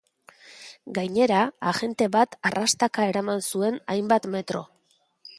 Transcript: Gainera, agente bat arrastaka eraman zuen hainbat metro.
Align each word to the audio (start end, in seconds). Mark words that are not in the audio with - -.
Gainera, 0.97 1.41
agente 1.71 2.07
bat 2.15 2.33
arrastaka 2.49 3.05
eraman 3.11 3.43
zuen 3.51 3.77
hainbat 3.95 4.27
metro. 4.37 4.63